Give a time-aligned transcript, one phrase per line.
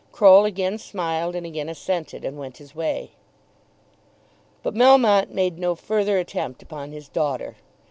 [0.11, 3.11] Croll again smiled, and again assented, and went his way.
[4.63, 7.55] But Melmotte made no further attempt upon his daughter.